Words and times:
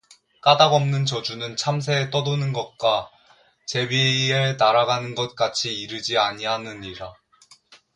까닭 0.41 0.73
없는 0.73 1.05
저주는 1.05 1.55
참새의 1.57 2.09
떠도는 2.09 2.53
것과 2.53 3.11
제비의 3.67 4.55
날아가는 4.57 5.13
것 5.13 5.35
같이 5.35 5.71
이르지 5.79 6.17
아니하느니라 6.17 7.13